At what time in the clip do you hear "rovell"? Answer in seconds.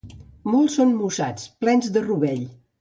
2.11-2.45